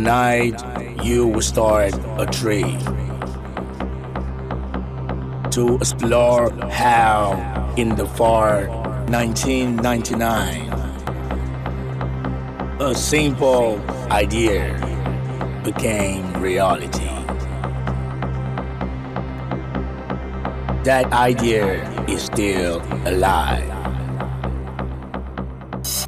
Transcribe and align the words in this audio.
Tonight 0.00 0.56
you 1.04 1.26
will 1.26 1.42
start 1.42 1.92
a 2.16 2.24
tree 2.24 2.72
to 5.50 5.76
explore 5.76 6.50
how 6.70 7.74
in 7.76 7.96
the 7.96 8.06
far 8.06 8.66
1999 9.10 10.72
a 12.80 12.94
simple 12.94 13.78
idea 14.10 14.72
became 15.64 16.32
reality. 16.40 17.12
That 20.84 21.12
idea 21.12 21.84
is 22.08 22.22
still 22.22 22.80
alive. 23.04 23.68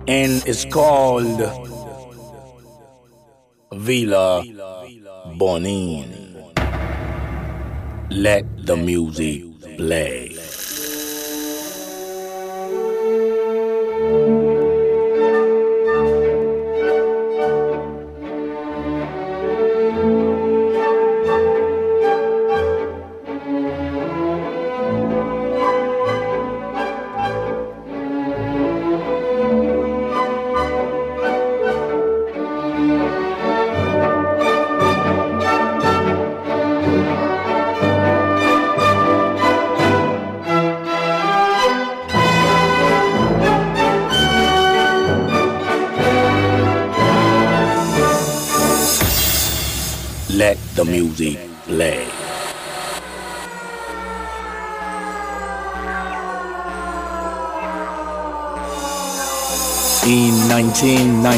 And 0.09 0.43
it's 0.47 0.65
called 0.65 1.62
Villa 3.83 4.45
Bonin. 5.35 6.07
Let 8.11 8.45
the 8.65 8.77
music 8.77 9.43
play. 9.77 10.22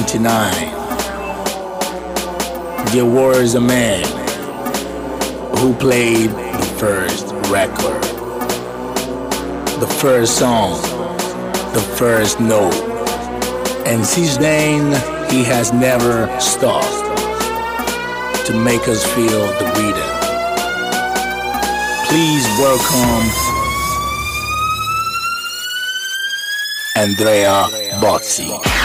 1999, 0.04 2.92
there 2.92 3.06
was 3.06 3.54
a 3.54 3.60
man 3.60 4.04
who 5.58 5.72
played 5.74 6.28
the 6.28 6.74
first 6.78 7.32
record, 7.48 8.02
the 9.80 9.86
first 9.98 10.36
song, 10.38 10.78
the 11.72 11.80
first 11.96 12.38
note, 12.38 12.74
and 13.86 14.04
since 14.04 14.36
then 14.36 14.92
he 15.30 15.42
has 15.42 15.72
never 15.72 16.28
stopped 16.38 17.16
to 18.46 18.52
make 18.52 18.86
us 18.88 19.06
feel 19.14 19.46
the 19.58 19.64
rhythm. 19.78 20.10
Please 22.08 22.44
welcome 22.60 23.30
Andrea 26.94 27.66
Bozzi. 28.00 28.83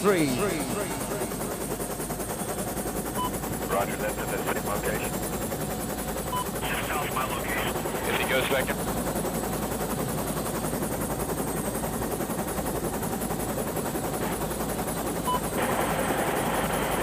Three. 0.00 0.28
Roger, 3.68 3.96
that's 3.96 4.18
at 4.18 4.28
the 4.28 4.38
same 4.54 4.66
location. 4.70 5.10
Just 6.68 6.88
south 6.88 7.14
my 7.14 7.24
location. 7.24 7.74
If 8.08 8.20
he 8.20 8.28
goes 8.28 8.48
back 8.48 8.68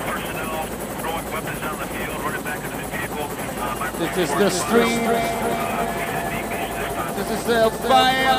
Personnel 0.07 0.65
throwing 1.01 1.27
weapons 1.33 1.59
down 1.59 1.77
the 1.79 1.87
field, 1.87 2.17
running 2.23 2.43
back 2.43 2.63
into 2.63 2.77
the 2.77 2.87
vehicle. 2.95 3.25
Uh, 3.25 3.91
This 3.99 4.17
is 4.17 4.29
the 4.37 4.49
street. 4.49 5.01
This 7.17 7.29
is 7.31 7.43
the 7.45 7.69
fire. 7.87 8.37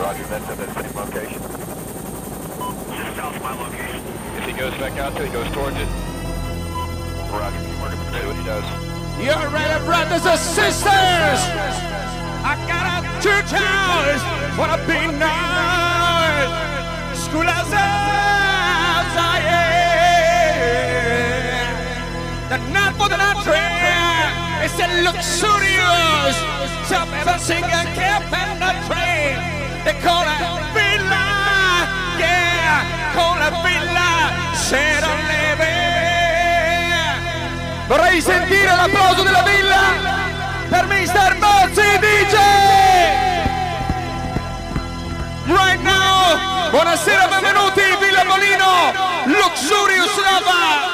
Roger, 0.00 0.24
that's 0.24 0.48
at 0.48 0.56
the 0.56 0.68
same 0.74 0.94
location. 0.96 1.40
Just 2.96 3.16
south 3.16 3.42
my 3.42 3.52
location. 3.60 4.02
If 4.38 4.44
he 4.46 4.49
goes 4.60 4.76
back 4.76 4.98
out 4.98 5.14
there, 5.14 5.24
he 5.24 5.32
goes 5.32 5.48
towards 5.56 5.76
it. 5.78 5.88
Roger, 7.32 7.56
keep 7.64 7.80
working. 7.80 7.96
See 8.12 8.26
what 8.28 8.36
he 8.36 8.44
does. 8.44 8.62
Brothers 9.86 10.26
and 10.26 10.38
sisters. 10.38 11.40
I 12.44 12.60
got 12.68 12.84
a 12.92 13.00
two 13.24 13.40
towers. 13.48 14.20
Wanna 14.60 14.76
be 14.84 15.00
nice. 15.16 16.52
School 17.24 17.48
as 17.48 17.72
I 17.72 19.40
am. 19.48 19.80
The 22.50 22.58
night 22.68 22.94
for 23.00 23.08
the 23.08 23.16
night 23.16 23.40
train. 23.40 24.28
It's 24.60 24.76
a 24.76 24.88
luxurious. 25.08 26.36
Some 26.86 27.08
ever 27.14 27.38
sing 27.38 27.64
a 27.64 27.82
camp 27.96 28.28
and 28.28 28.60
train. 28.84 29.40
They 29.86 29.94
call 30.04 30.20
it 30.20 30.59
Set 34.70 35.02
on 35.02 35.18
Vorrei 37.88 38.20
sentire 38.20 38.76
l'applauso 38.76 39.24
della 39.24 39.42
villa 39.42 39.80
per 40.68 40.86
Mr. 40.86 41.36
Mozzi 41.40 41.98
DJ! 41.98 42.36
Right 45.46 45.80
now, 45.82 46.70
buonasera, 46.70 47.26
benvenuti, 47.26 47.80
Villa 47.98 48.22
Molino, 48.22 48.92
Luxurious 49.24 50.16
Lava! 50.22 50.89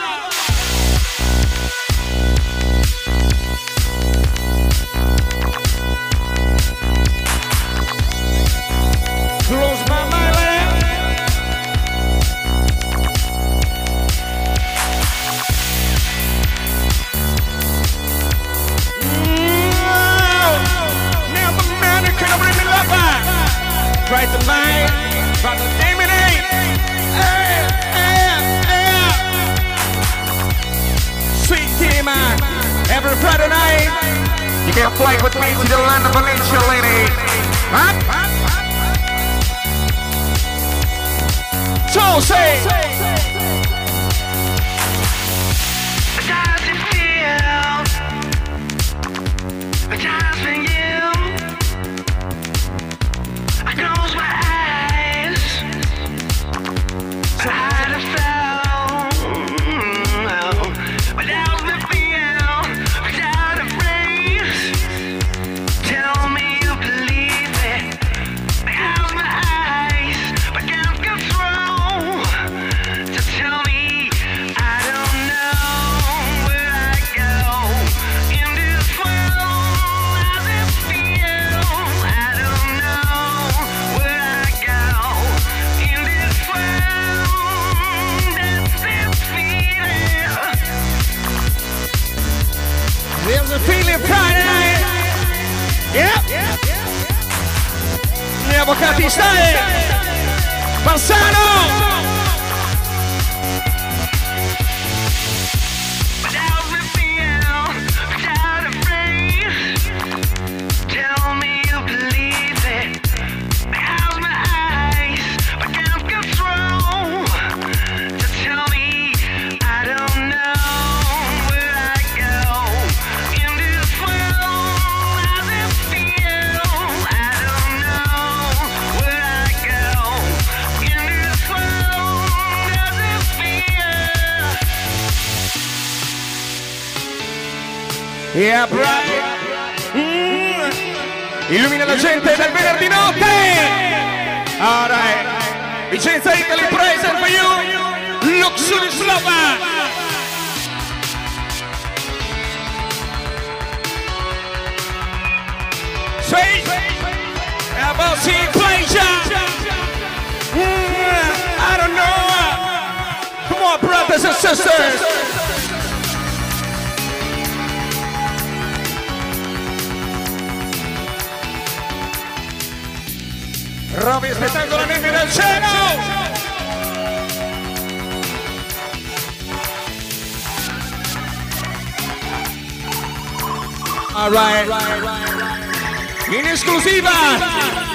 In 186.29 186.45
esclusiva 186.45 187.11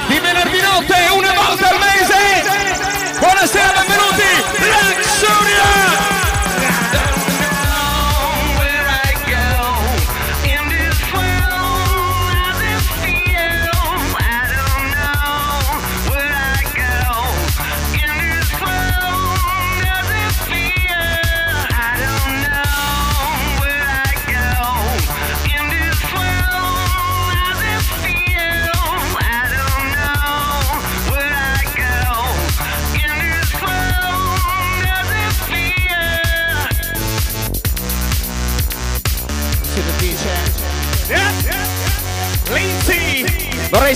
di 0.08 0.18
venerdì 0.20 0.62
notte, 0.62 0.96
una 1.14 1.34
volta 1.34 1.68
al 1.68 1.80
mese! 1.80 2.91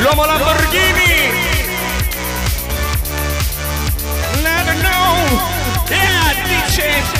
l'uomo 0.00 0.24
Lamborghini. 0.24 1.30
Never 4.42 4.74
know. 4.82 5.16
Yeah, 5.88 6.34
dice 6.44 7.19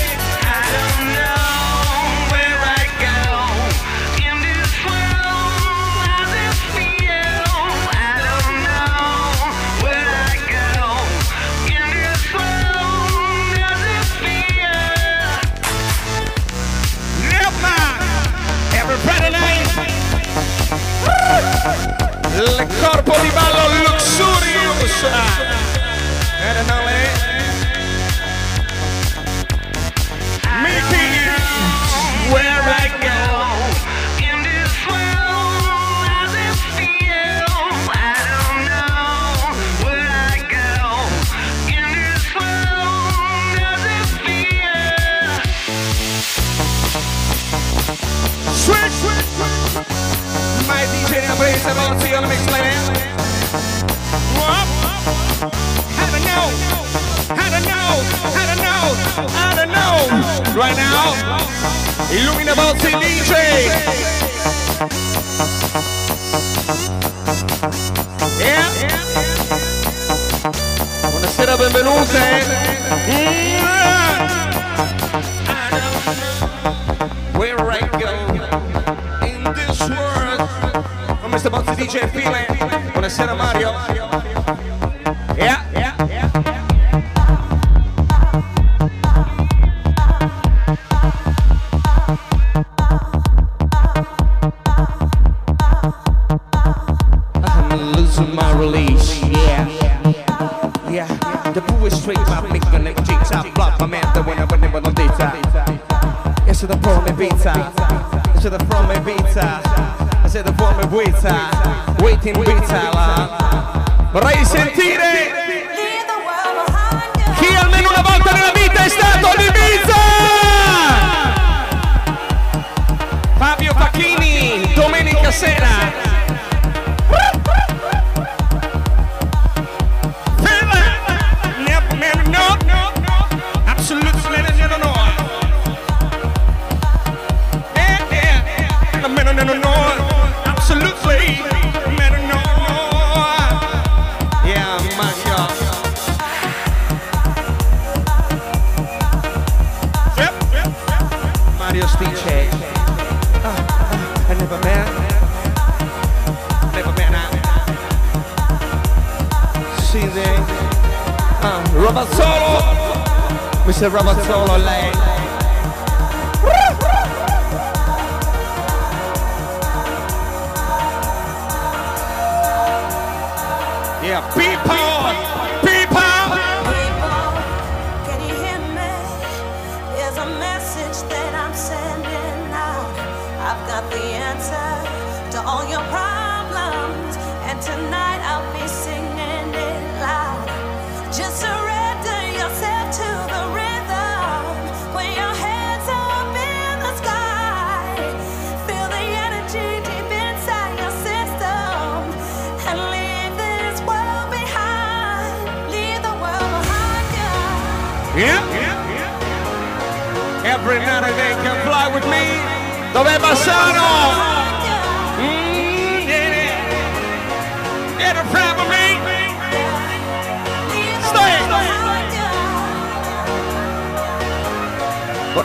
il 22.36 22.66
corpo 22.80 23.16
di 23.20 23.30
ballo 23.30 23.68
Luxurious. 23.84 25.04
Era 26.40 26.62
SMRT 51.60 52.16
on 52.16 52.22
the 52.22 52.28
mix, 52.28 52.40
play 52.46 52.62
now. 52.62 52.88
What? 54.40 54.66
How 55.92 56.08
to 56.08 56.20
know? 56.24 56.46
How 57.36 57.50
to 57.52 57.60
know? 57.68 57.90
How 58.32 58.44
to 58.48 58.56
know? 58.64 58.84
How 59.28 59.52
to 59.60 59.66
know? 59.68 60.56
Right 60.56 60.74
now, 60.74 61.12
Illumina 62.08 62.54
Balti 62.56 62.92
DJ. 62.96 63.32
Yeah? 68.40 68.64
Buonasera, 71.12 71.56
benvenute. 71.58 72.24
Mm. 73.06 73.49
DJ 81.80 82.06
File. 82.12 82.46
Buonasera 82.92 83.34
Mario. 83.34 84.09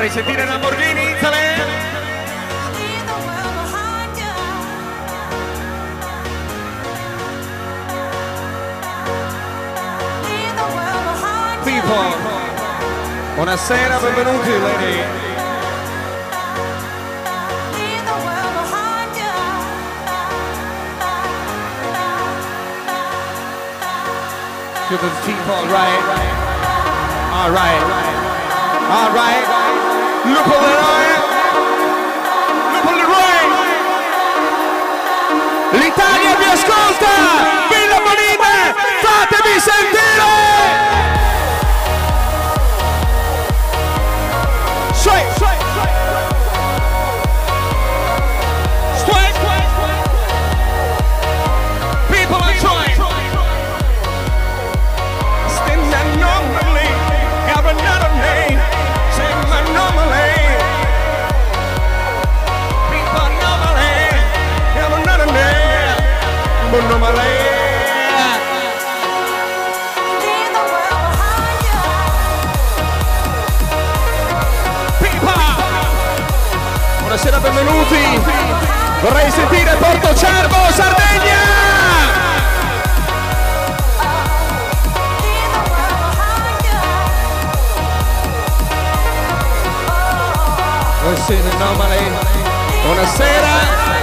Fai 0.05 0.13
sentire 0.13 0.45
Lamborghini, 0.45 1.09
Italia! 1.17 1.65
People, 11.63 12.13
buonasera, 13.33 13.97
benvenuti, 13.97 14.51
lady. 14.61 15.23
to 24.85 24.97
the 24.97 25.09
people, 25.25 25.61
right? 25.73 26.03
All 27.33 27.49
right. 27.49 27.81
All 27.81 27.89
right. 27.89 28.25
All 28.91 29.13
right. 29.15 29.64
Look 30.33 30.47
on 30.47 30.59
the 30.59 30.73
line. 30.81 31.25
L'Italia 35.73 36.35
vi 36.35 36.45
ascolta. 36.45 37.11
Villa 37.69 37.99
Bonine, 37.99 38.73
fatevi 39.01 39.59
sentire. 39.59 39.94
Buonasera, 77.15 77.39
benvenuti. 77.39 78.21
Vorrei 79.01 79.31
sentire 79.31 79.75
Porto 79.75 80.15
Cervo, 80.15 80.55
Sardegna. 80.71 81.43
Buonasera, 91.01 91.49
Buonasera. 92.83 93.94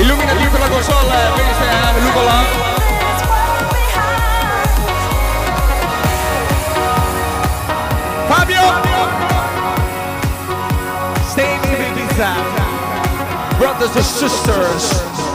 Illuminati 0.00 0.46
per 0.46 0.60
la 0.60 0.68
console, 0.68 1.12
eh, 1.12 1.30
Minister 1.34 1.66
eh, 1.66 1.88
and 1.88 2.02
Lugola. 2.04 2.44
Fabio! 8.28 8.62
Stay 11.30 11.54
in 11.64 11.96
Ibiza. 11.96 12.30
Brothers 13.58 13.96
and 13.96 14.04
sisters. 14.04 15.27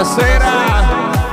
Buonasera. 0.00 0.56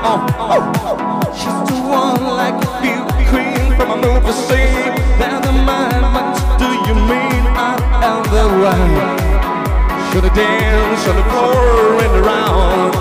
Oh, 0.04 0.28
oh, 0.40 0.60
oh. 0.84 1.32
She's 1.32 1.56
the 1.72 1.80
one 1.88 2.20
like 2.36 2.54
a 2.54 2.68
few 2.84 3.00
cream 3.32 3.72
from 3.78 3.92
a 3.92 3.96
movie 3.96 4.34
scene. 4.34 4.92
Down 5.18 5.42
the 5.42 5.54
mind, 5.54 6.04
what 6.12 6.60
do 6.60 6.68
you 6.84 6.96
mean 7.08 7.44
I 7.56 7.80
am 8.04 8.24
the 8.28 8.44
one? 8.60 10.12
Should 10.12 10.26
have 10.26 10.36
danced 10.36 11.08
on 11.08 11.16
the 11.16 11.24
floor 11.32 12.04
and 12.04 12.26
around. 12.26 12.92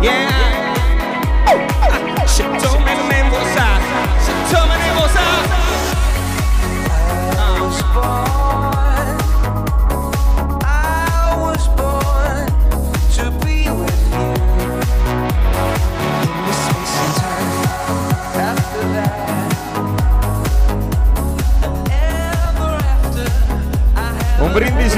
Yeah. 0.00 0.61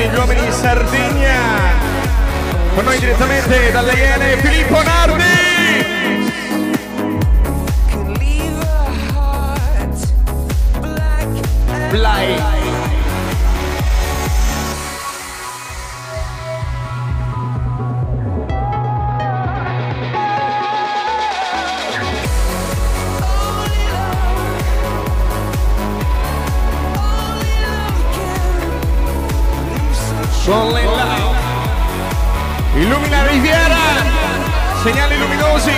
Brindisi 0.05 0.07
agli 0.07 0.17
uomini 0.17 0.45
in 0.45 0.53
Sardegna. 0.53 1.39
Con 2.75 2.85
noi 2.85 2.99
direttamente 2.99 3.71
dalle 3.73 3.93
Iene 3.93 4.37
Filippo 4.39 4.83
Nardi. 4.83 5.35
could 12.27 12.54
Ilumina 32.77 33.25
la. 33.69 34.83
Señal 34.83 35.11
luminosa 35.19 35.71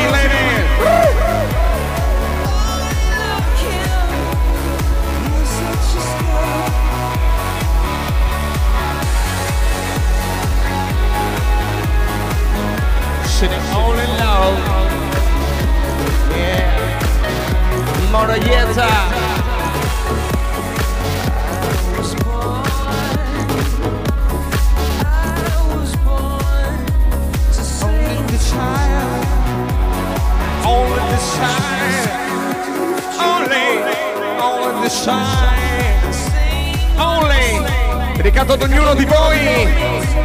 di 38.97 39.05
voi. 39.05 39.69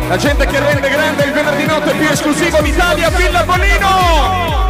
La 0.08 0.18
gente 0.18 0.46
che 0.46 0.60
rende 0.60 0.90
grande 0.90 1.24
il 1.24 1.32
venerdì 1.32 1.66
notte 1.66 1.92
più 1.92 2.08
esclusivo 2.10 2.62
d'Italia, 2.62 3.10
Villa 3.10 3.44
Bonino. 3.44 4.70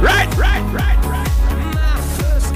Right, 0.00 0.32
right, 0.36 0.62
right, 0.72 1.04
right. 1.04 1.28
My 1.72 2.00
first 2.18 2.52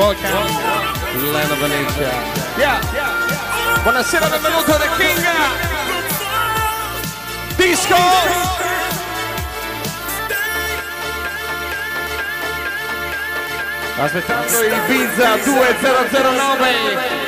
Welcome. 0.00 0.32
Welcome. 0.32 1.32
Land 1.34 1.52
of 1.52 1.58
Venezia. 1.58 2.08
Yeah. 2.56 2.80
Buonasera, 3.82 4.28
benvenuto 4.30 4.72
The 4.78 4.88
King. 4.96 5.26
Disco. 7.56 7.96
Aspettando 13.98 14.62
il 14.62 14.72
Ibiza 14.72 15.36
2009. 15.44 17.19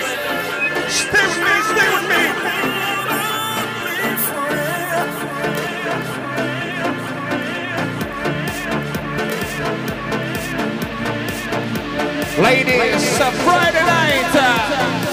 Ladies, 12.38 13.20
uh, 13.20 13.30
Friday 13.30 13.84
night. 13.84 14.30
Uh, 14.34 15.11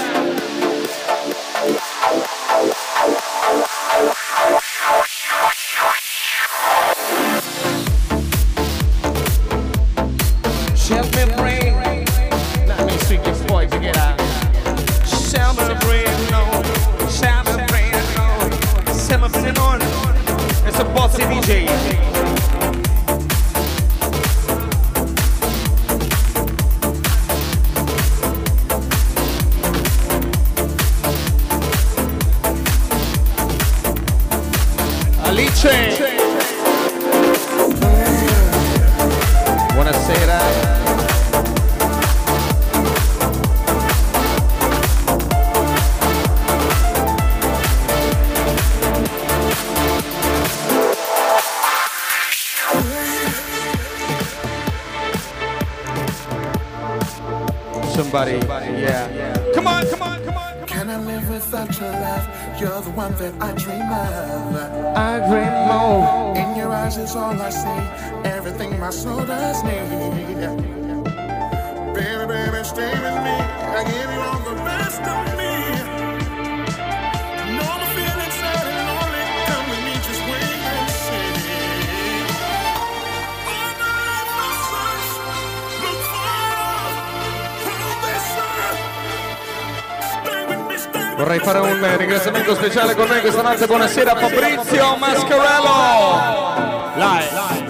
fare 91.42 91.58
un 91.58 91.96
ringraziamento 91.96 92.54
speciale 92.54 92.94
con 92.94 93.06
noi 93.06 93.20
questa 93.20 93.42
notte. 93.42 93.66
Buonasera 93.66 94.14
Fabrizio 94.16 94.96
Mascarello. 94.96 96.92
Live. 96.96 97.68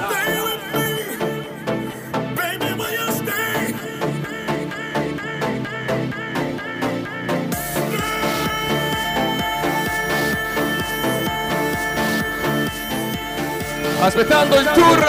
aspettando 14.03 14.59
il 14.59 14.71
tour 14.73 15.07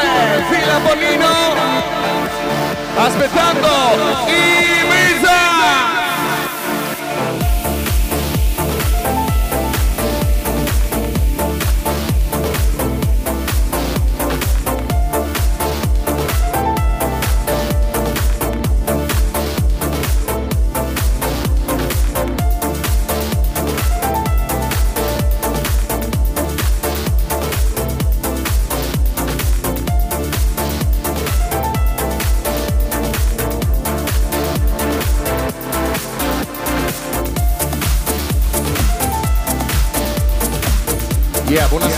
Fila 0.49 0.79
Bollino 0.79 1.29
aspettando 2.97 3.69
Ibiza 4.27 5.90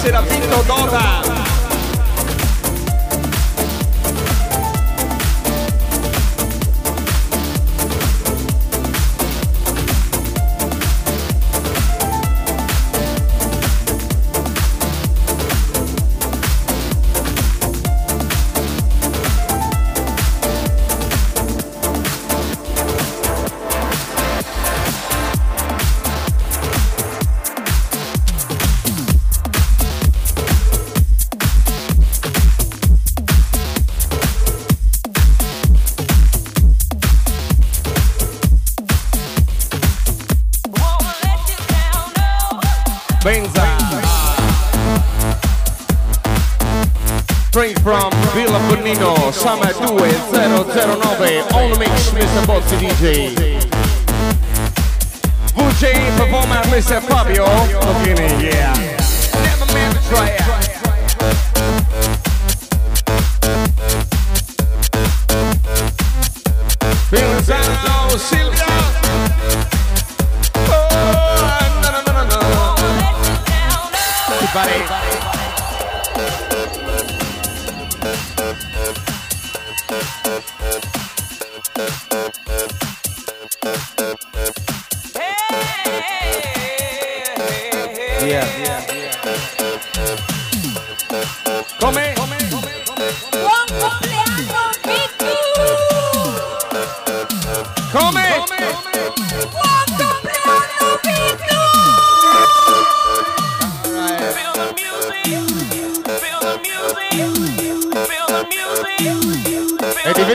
Serafino 0.04 0.62
Dota. 0.68 1.13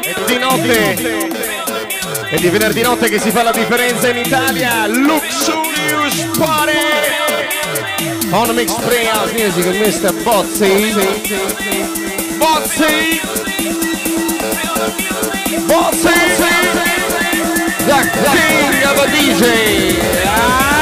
È 0.00 0.14
di 0.26 0.38
notte. 0.38 0.94
È 2.30 2.36
di 2.36 2.48
venerdì 2.48 2.82
notte 2.82 3.08
che 3.08 3.18
si 3.18 3.30
fa 3.30 3.42
la 3.42 3.50
differenza 3.50 4.08
in 4.08 4.18
Italia. 4.18 4.86
Luxurious 4.86 6.28
Party. 6.38 6.76
On 8.30 8.54
Mix 8.54 8.72
Playhouse 8.74 9.32
Music, 9.32 9.64
Mr. 9.66 10.12
Bozzi. 10.22 10.94
Bozzi. 12.36 13.20
Bozzi. 15.66 16.08
The 17.86 18.10
King 18.30 18.84
of 18.84 19.04
DJ. 19.10 19.98
Ah. 20.24 20.77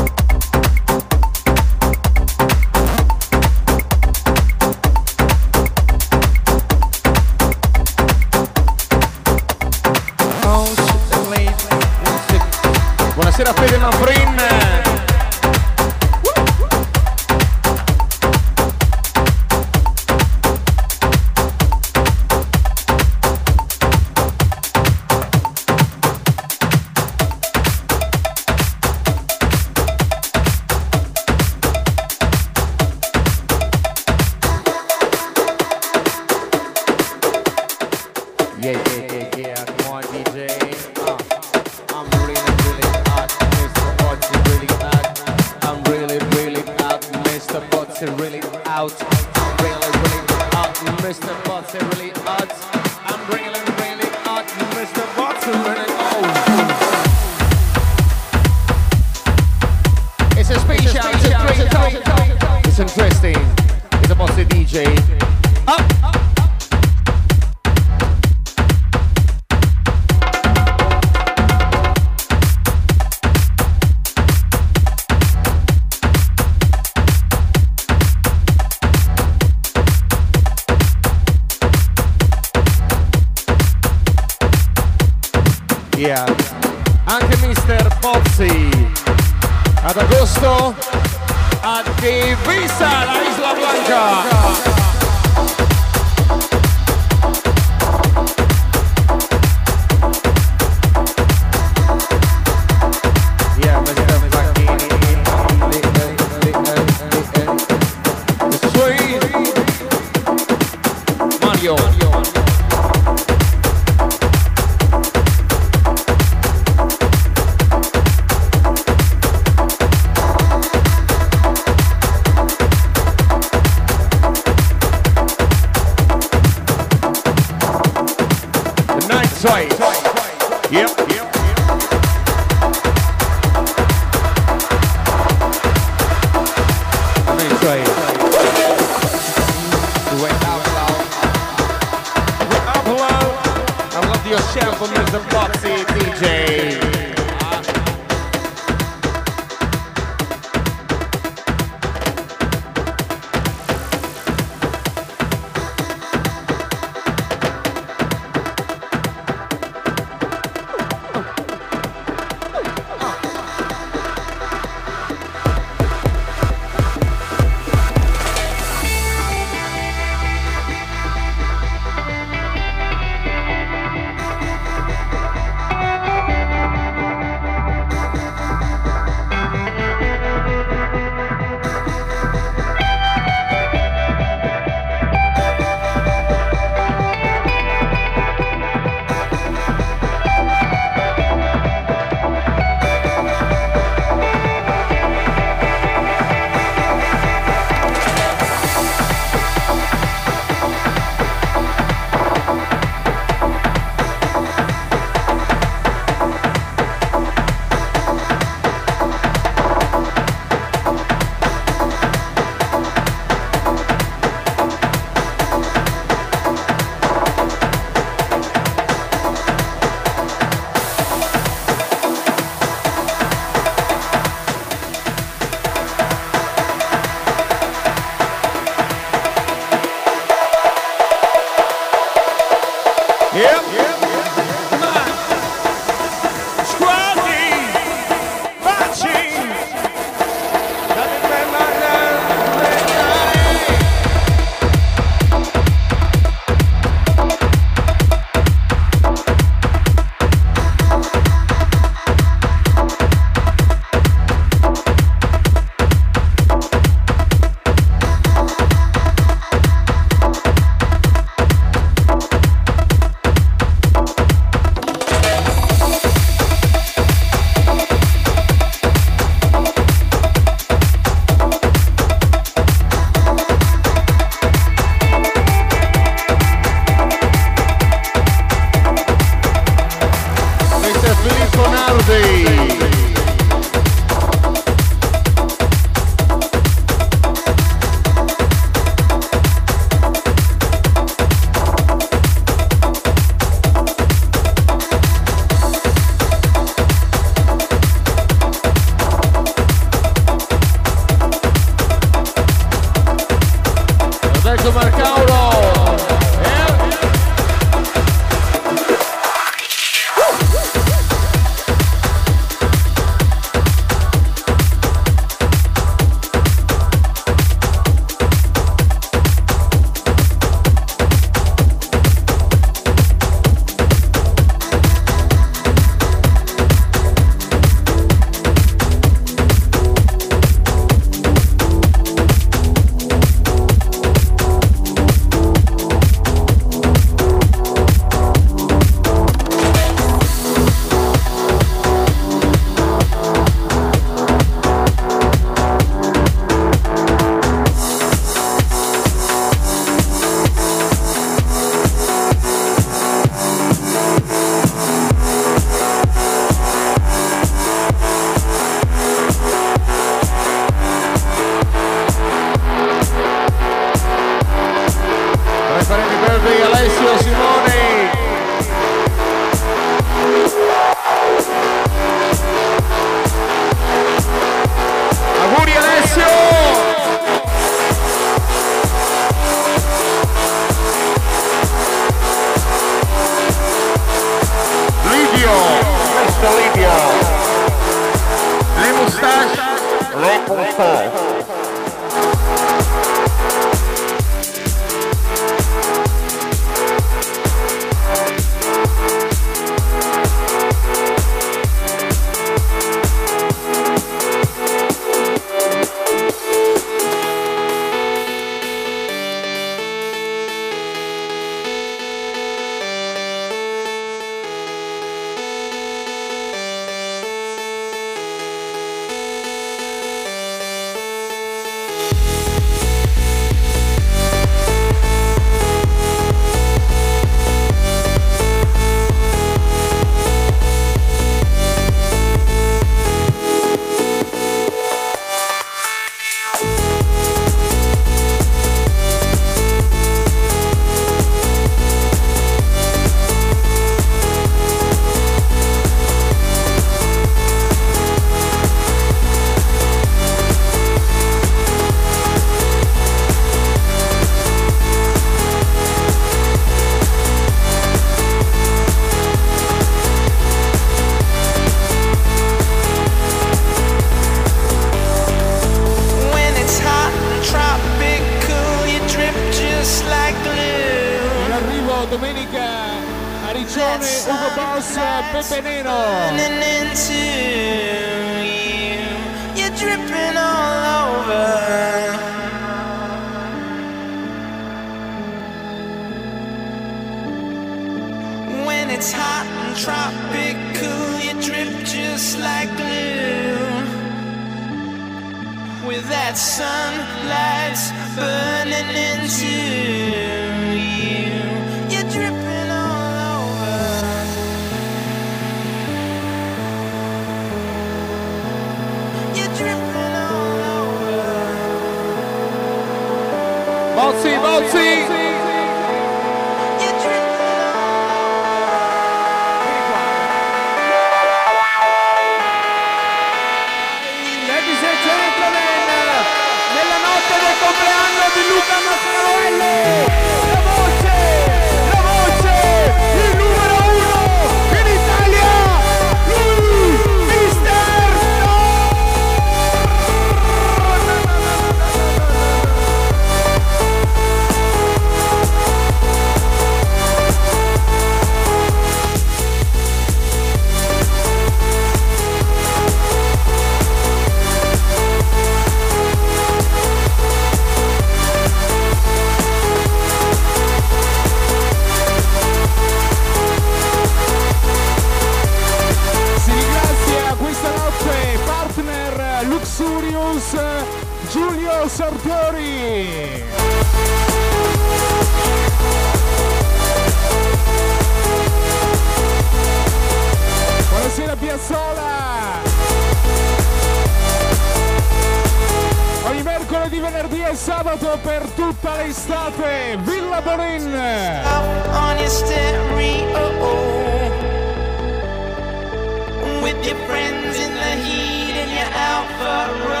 never 599.43 599.89
run. 599.89 600.00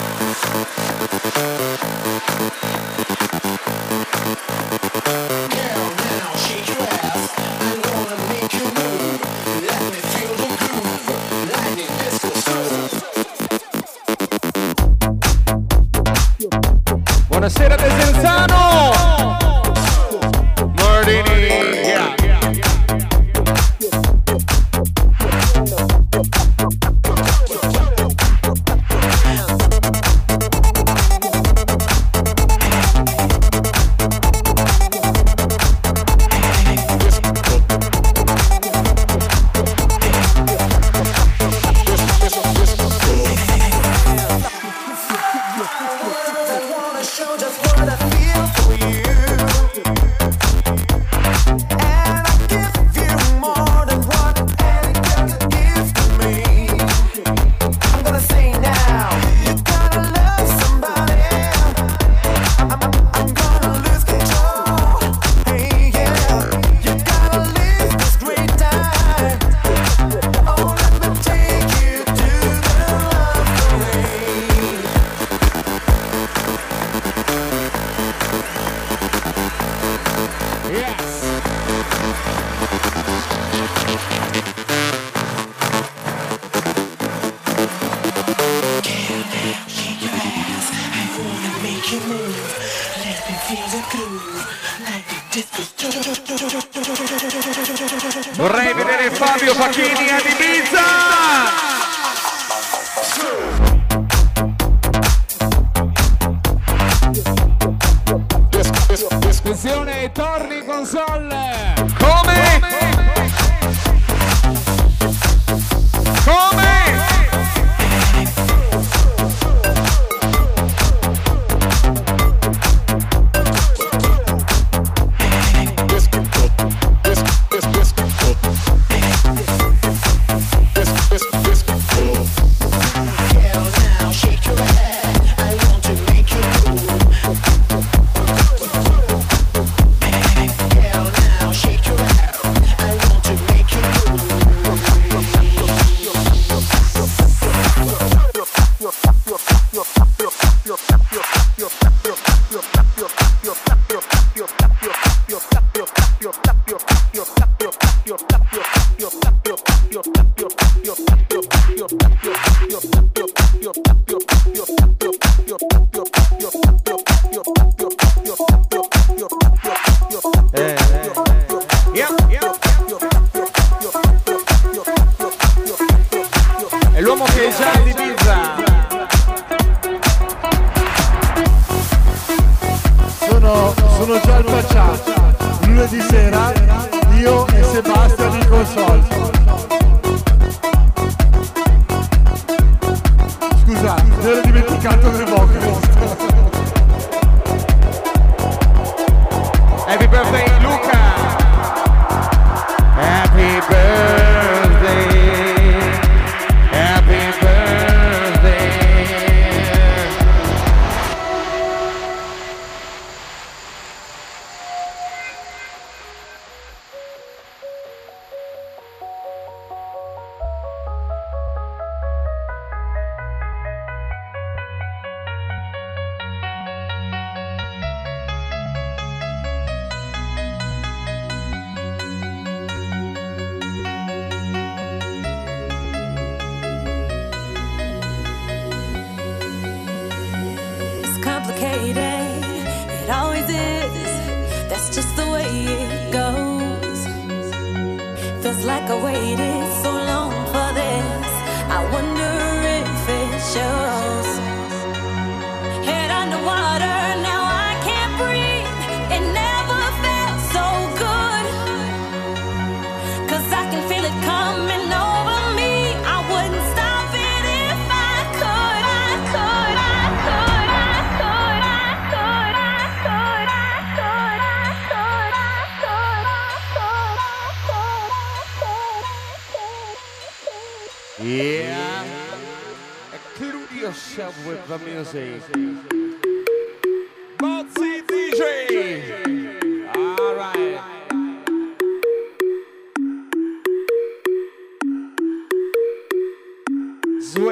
Boo 0.00 0.34
boo. 1.34 1.59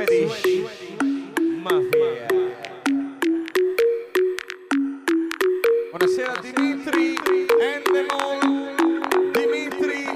Sweaty, 0.09 0.65
Mafia. 1.61 2.29
Buonasera 5.91 6.33
Dimitri 6.41 7.15
Endemol, 7.61 8.41
Dimitri 9.35 10.09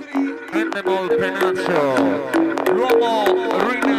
Endemol 0.54 1.08
Penaccio, 1.08 2.72
l'uomo 2.72 3.24
rinascente. 3.68 3.91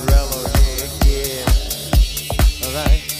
Yeah, 0.00 0.88
yeah. 1.06 2.66
Alright. 2.66 3.11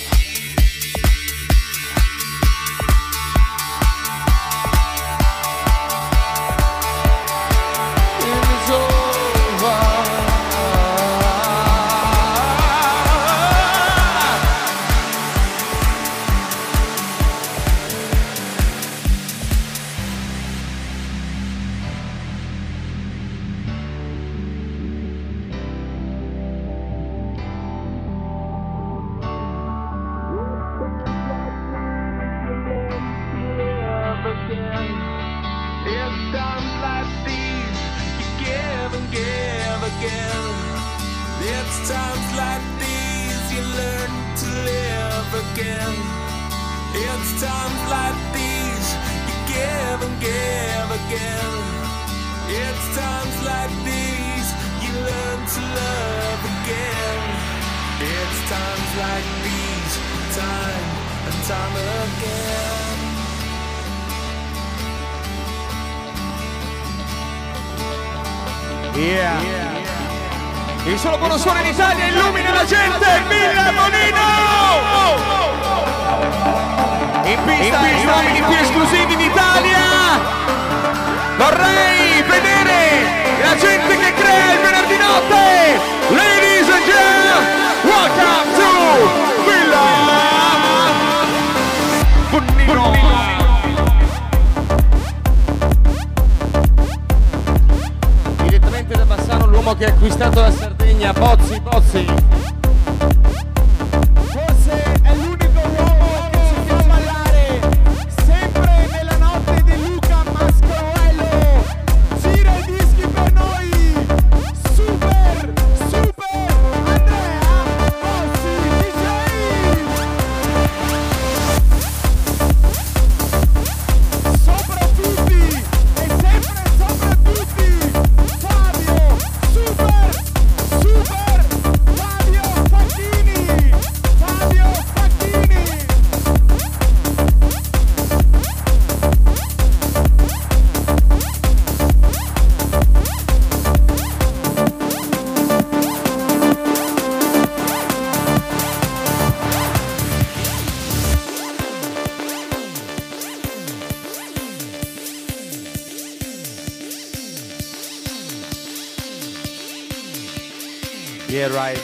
Right. 161.49 161.81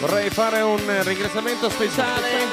Vorrei 0.00 0.28
fare 0.28 0.60
un 0.60 1.02
ringraziamento 1.02 1.70
speciale, 1.70 2.46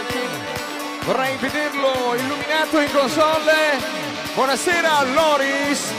vorrei 1.03 1.35
vederlo 1.35 2.15
illuminato 2.15 2.79
in 2.79 2.89
console. 2.93 3.77
Buonasera 4.33 5.03
Loris 5.03 5.91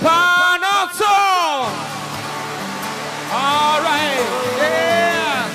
Panozzo! 0.00 1.04
Alright, 3.30 4.20
yeah! 4.58 5.48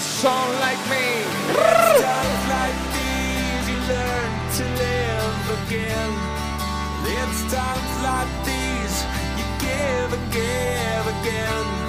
Song 0.00 0.58
like 0.60 0.88
me. 0.88 1.22
Times 1.52 2.48
like 2.48 2.78
these 2.92 3.68
you 3.68 3.78
learn 3.88 4.32
to 4.56 4.64
live 4.64 5.50
again. 5.66 6.12
It's 7.04 7.52
times 7.52 8.02
like 8.02 8.44
these 8.44 9.04
you 9.36 9.44
give 9.60 10.12
and 10.14 10.32
give 10.32 11.06
again. 11.20 11.85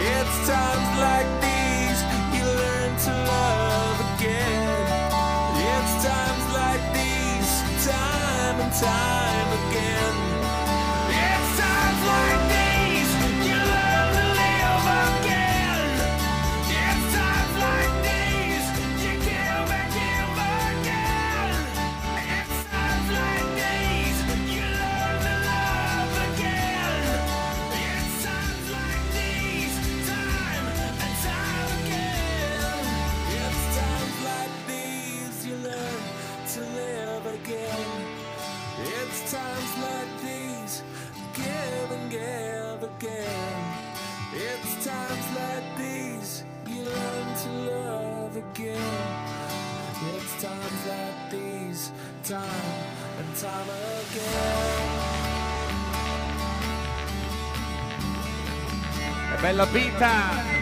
It's 0.00 0.48
times 0.48 0.90
like 1.00 1.28
these 1.42 2.00
you 2.36 2.44
learn 2.46 2.92
to 3.06 3.12
love 3.34 3.98
again. 4.14 4.86
It's 5.72 5.92
times 6.06 6.46
like 6.54 6.82
these, 6.94 7.52
time 7.86 8.60
and 8.60 8.72
time 8.72 9.48
again. 9.70 10.27
again. 42.98 43.62
It's 44.34 44.84
times 44.84 45.26
like 45.36 45.78
these 45.78 46.44
you 46.66 46.82
learn 46.82 47.34
to 47.42 47.50
love 47.70 48.36
again. 48.36 48.80
It's 50.14 50.42
times 50.42 50.86
like 50.86 51.30
these, 51.30 51.92
time 52.24 52.44
and 53.18 53.36
time 53.36 53.68
again. 54.00 55.16
È 59.34 59.40
bella 59.40 59.64
vita! 59.66 60.57